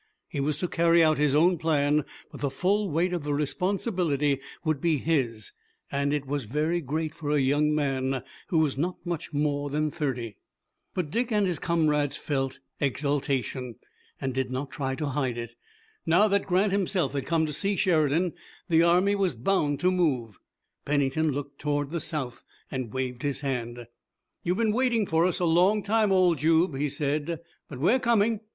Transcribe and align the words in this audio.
He 0.27 0.39
was 0.39 0.57
to 0.57 0.67
carry 0.67 1.03
out 1.03 1.19
his 1.19 1.35
own 1.35 1.59
plan, 1.59 2.05
but 2.31 2.41
the 2.41 2.49
full 2.49 2.89
weight 2.89 3.13
of 3.13 3.23
the 3.23 3.35
responsibility 3.35 4.39
would 4.65 4.81
be 4.81 4.97
his, 4.97 5.51
and 5.91 6.11
it 6.11 6.25
was 6.25 6.45
very 6.45 6.81
great 6.81 7.13
for 7.13 7.29
a 7.29 7.39
young 7.39 7.75
man 7.75 8.23
who 8.47 8.57
was 8.57 8.79
not 8.79 8.95
much 9.05 9.31
more 9.31 9.69
than 9.69 9.91
thirty. 9.91 10.37
But 10.95 11.11
Dick 11.11 11.31
and 11.31 11.45
his 11.45 11.59
comrades 11.59 12.17
felt 12.17 12.57
exultation, 12.79 13.75
and 14.19 14.33
did 14.33 14.49
not 14.49 14.71
try 14.71 14.95
to 14.95 15.05
hide 15.05 15.37
it. 15.37 15.53
Now 16.03 16.27
that 16.29 16.47
Grant 16.47 16.71
himself 16.71 17.13
had 17.13 17.27
come 17.27 17.45
to 17.45 17.53
see 17.53 17.75
Sheridan 17.75 18.33
the 18.69 18.81
army 18.81 19.13
was 19.13 19.35
bound 19.35 19.79
to 19.81 19.91
move. 19.91 20.39
Pennington 20.83 21.31
looked 21.31 21.59
toward 21.59 21.91
the 21.91 21.99
South 21.99 22.43
and 22.71 22.91
waved 22.91 23.21
his 23.21 23.41
hand. 23.41 23.85
"You've 24.41 24.57
been 24.57 24.73
waiting 24.73 25.05
for 25.05 25.27
us 25.27 25.39
a 25.39 25.45
long 25.45 25.83
time, 25.83 26.11
old 26.11 26.39
Jube," 26.39 26.75
he 26.75 26.89
said, 26.89 27.39
"but 27.69 27.77
we're 27.77 27.99
coming. 27.99 28.39